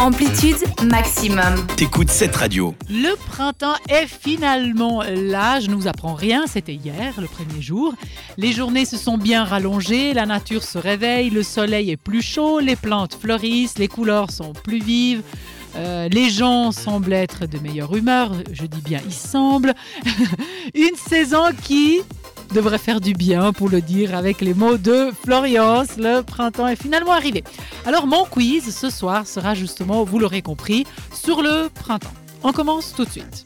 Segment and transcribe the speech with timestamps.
[0.00, 1.66] Amplitude maximum.
[1.76, 2.74] T'écoutes cette radio.
[2.88, 5.60] Le printemps est finalement là.
[5.60, 7.92] Je ne vous apprends rien, c'était hier, le premier jour.
[8.38, 12.60] Les journées se sont bien rallongées, la nature se réveille, le soleil est plus chaud,
[12.60, 15.22] les plantes fleurissent, les couleurs sont plus vives.
[15.76, 19.74] Euh, les gens semblent être de meilleure humeur, je dis bien ils semblent.
[20.74, 22.00] Une saison qui
[22.52, 25.96] devrait faire du bien, pour le dire avec les mots de Floriance.
[25.96, 27.44] Le printemps est finalement arrivé.
[27.86, 32.12] Alors mon quiz ce soir sera justement, vous l'aurez compris, sur le printemps.
[32.42, 33.44] On commence tout de suite.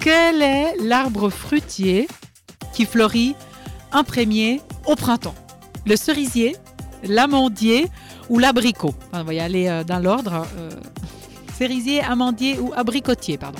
[0.00, 2.08] Quel est l'arbre fruitier
[2.72, 3.34] qui fleurit
[3.92, 5.34] un premier au printemps?
[5.86, 6.56] Le cerisier,
[7.02, 7.88] l'amandier
[8.28, 8.94] ou l'abricot?
[9.12, 10.46] On va y aller euh, dans l'ordre.
[10.56, 10.70] Euh,
[11.58, 13.58] cerisier, amandier ou abricotier, pardon.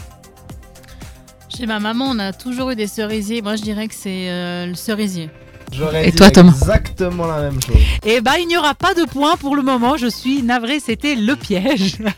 [1.61, 3.43] Chez ma maman, on a toujours eu des cerisiers.
[3.43, 5.29] Moi, je dirais que c'est euh, le cerisier.
[5.71, 7.77] J'aurais Et dit toi, Thomas exactement la même chose.
[8.03, 9.99] Eh ben, il n'y aura pas de point pour le moment.
[9.99, 11.99] Je suis navrée, c'était le piège.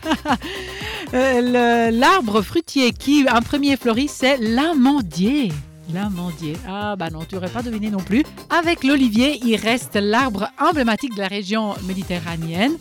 [1.13, 5.51] Euh, le- L'arbre fruitier qui, un premier fleuri, c'est l'amandier.
[5.91, 6.55] L'amandier.
[6.67, 8.23] Ah bah non, tu n'aurais pas deviné non plus.
[8.49, 12.73] Avec l'olivier, il reste l'arbre emblématique de la région méditerranéenne.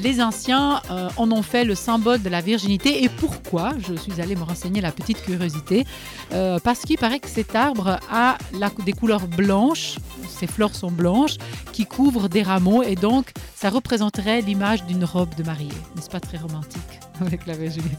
[0.00, 3.04] Les anciens euh, en ont fait le symbole de la virginité.
[3.04, 3.72] Et pourquoi?
[3.78, 5.84] Je suis allée me renseigner la petite curiosité.
[6.32, 8.38] Euh, parce qu'il paraît que cet arbre a
[8.84, 9.96] des couleurs blanches,
[10.28, 11.36] ses fleurs sont blanches,
[11.72, 12.82] qui couvrent des rameaux.
[12.82, 15.68] Et donc, ça représenterait l'image d'une robe de mariée.
[15.94, 16.80] N'est-ce pas très romantique?
[17.20, 17.96] Avec la virginité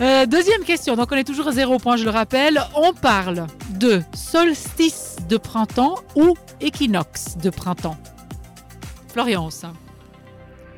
[0.00, 2.60] euh, deuxième question, donc on est toujours à zéro point, je le rappelle.
[2.74, 7.96] On parle de solstice de printemps ou équinoxe de printemps?
[9.08, 9.64] Florence.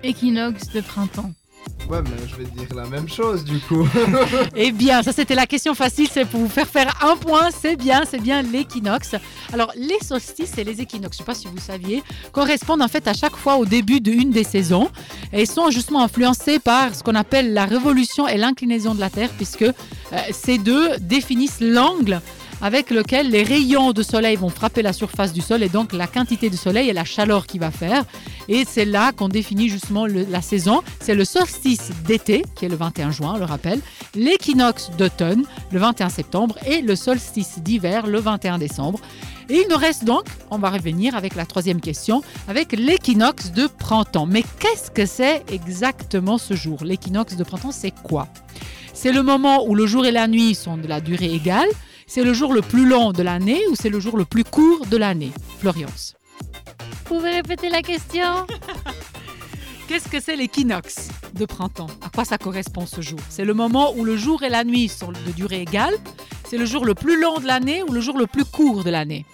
[0.04, 1.32] Équinoxe de printemps.
[1.88, 3.86] Ouais, mais je vais dire la même chose du coup.
[4.56, 7.76] Eh bien, ça c'était la question facile, c'est pour vous faire faire un point, c'est
[7.76, 9.14] bien, c'est bien l'équinoxe.
[9.52, 12.02] Alors, les solstices et les équinoxes, je ne sais pas si vous saviez,
[12.32, 14.90] correspondent en fait à chaque fois au début d'une des saisons
[15.32, 19.30] et sont justement influencés par ce qu'on appelle la révolution et l'inclinaison de la Terre,
[19.36, 19.72] puisque euh,
[20.32, 22.20] ces deux définissent l'angle
[22.60, 26.06] avec lequel les rayons de soleil vont frapper la surface du sol et donc la
[26.06, 28.04] quantité de soleil et la chaleur qu'il va faire.
[28.48, 30.82] Et c'est là qu'on définit justement la saison.
[31.00, 33.80] C'est le solstice d'été, qui est le 21 juin, on le rappelle,
[34.14, 39.00] l'équinoxe d'automne, le 21 septembre, et le solstice d'hiver, le 21 décembre.
[39.50, 43.66] Et il nous reste donc, on va revenir avec la troisième question, avec l'équinoxe de
[43.66, 44.26] printemps.
[44.26, 46.84] Mais qu'est-ce que c'est exactement ce jour?
[46.84, 48.28] L'équinoxe de printemps, c'est quoi?
[48.92, 51.68] C'est le moment où le jour et la nuit sont de la durée égale
[52.08, 54.86] c'est le jour le plus long de l'année ou c'est le jour le plus court
[54.86, 55.30] de l'année
[55.60, 56.16] Florence.
[57.06, 58.46] Vous pouvez répéter la question?
[59.88, 61.86] Qu'est-ce que c'est l'équinoxe de printemps?
[62.04, 63.20] À quoi ça correspond ce jour?
[63.28, 65.94] C'est le moment où le jour et la nuit sont de durée égale.
[66.48, 68.90] C'est le jour le plus long de l'année ou le jour le plus court de
[68.90, 69.24] l'année?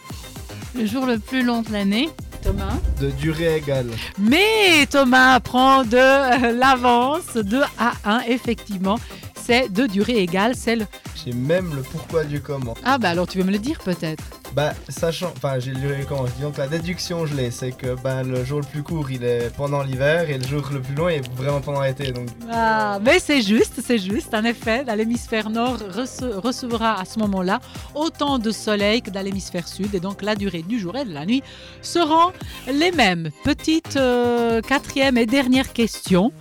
[0.77, 2.11] Le jour le plus long de l'année.
[2.43, 2.75] Thomas?
[3.01, 3.89] De durée égale.
[4.19, 8.99] Mais Thomas prend de euh, l'avance, 2 à 1, effectivement.
[9.47, 10.87] C'est de durée égale, c'est le...
[11.23, 12.75] J'ai même le pourquoi du comment.
[12.83, 14.23] Ah bah alors tu veux me le dire peut-être?
[14.55, 15.33] Bah, sachant.
[15.37, 16.25] Enfin, j'ai le comment.
[16.37, 17.51] Disons que la déduction, je l'ai.
[17.51, 20.63] C'est que bah, le jour le plus court, il est pendant l'hiver et le jour
[20.73, 22.13] le plus long, il est vraiment pendant l'été.
[22.13, 24.33] Donc, Ah, mais c'est juste, c'est juste.
[24.33, 27.61] En effet, dans l'hémisphère nord rece- recevra à ce moment-là
[27.95, 29.95] autant de soleil que dans l'hémisphère sud.
[29.95, 31.43] Et donc, la durée du jour et de la nuit
[31.83, 32.33] seront
[32.73, 33.31] les mêmes.
[33.45, 36.33] Petite euh, quatrième et dernière question.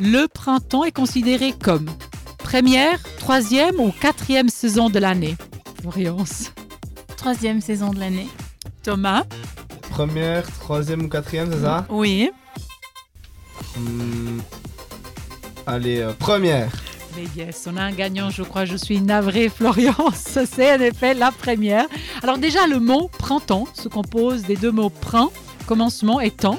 [0.00, 1.86] Le printemps est considéré comme
[2.48, 5.36] première, troisième ou quatrième saison de l'année?
[5.82, 6.50] Florence.
[7.18, 8.26] Troisième saison de l'année.
[8.82, 9.24] Thomas?
[9.90, 11.84] Première, troisième ou quatrième, c'est ça?
[11.90, 12.30] Oui.
[13.76, 14.38] Hmm.
[15.66, 16.72] Allez, euh, première.
[17.16, 18.64] Mais yes, on a un gagnant, je crois.
[18.64, 20.38] Je suis navrée, Florence.
[20.46, 21.84] C'est en effet la première.
[22.22, 25.28] Alors déjà, le mot printemps se compose des deux mots prin,
[25.66, 26.58] commencement, et temps.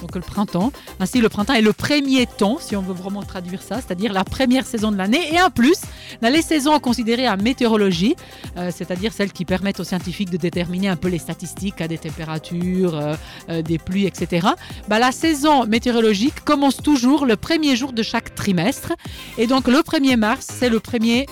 [0.00, 0.72] Donc le printemps.
[0.98, 4.24] Ainsi, le printemps est le premier temps, si on veut vraiment traduire ça, c'est-à-dire la
[4.24, 5.32] première saison de l'année.
[5.32, 5.78] Et en plus,
[6.22, 8.16] dans les saisons considérées en météorologie,
[8.56, 11.98] euh, c'est-à-dire celles qui permettent aux scientifiques de déterminer un peu les statistiques à des
[11.98, 13.14] températures, euh,
[13.48, 14.48] euh, des pluies, etc.
[14.88, 18.92] Bah, la saison météorologique commence toujours le premier jour de chaque trimestre.
[19.38, 21.26] Et donc le 1er mars, c'est le premier,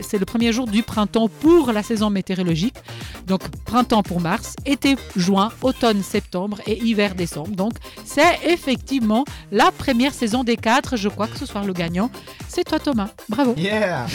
[0.00, 2.76] c'est le premier jour du printemps pour la saison météorologique.
[3.26, 7.54] Donc printemps pour mars, été juin, automne septembre et hiver décembre.
[7.56, 7.72] Donc
[8.04, 10.96] c'est effectivement la première saison des quatre.
[10.96, 12.10] Je crois que ce soir le gagnant,
[12.48, 13.08] c'est toi Thomas.
[13.28, 13.54] Bravo.
[13.56, 14.06] Yeah!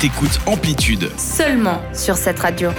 [0.00, 1.10] T'écoutes Amplitude.
[1.16, 2.70] Seulement sur cette radio.